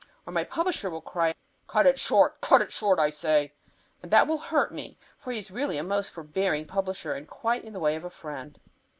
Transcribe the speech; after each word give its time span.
Or 0.25 0.33
my 0.33 0.43
publisher 0.43 0.89
will 0.89 1.01
cry, 1.01 1.35
"Cut 1.67 1.85
it 1.85 1.99
short; 1.99 2.41
cut 2.41 2.59
it 2.63 2.73
short, 2.73 2.97
I 2.97 3.11
say." 3.11 3.53
And 4.01 4.09
that 4.09 4.27
will 4.27 4.39
hurt 4.39 4.73
me, 4.73 4.97
for 5.19 5.31
he 5.31 5.37
is 5.37 5.51
really 5.51 5.77
a 5.77 5.83
most 5.83 6.09
forbearing 6.09 6.65
publisher, 6.65 7.13
and 7.13 7.27
quite 7.27 7.63
in 7.63 7.73
the 7.73 7.79
way 7.79 7.95
of 7.95 8.03
a 8.03 8.09
friend. 8.09 8.59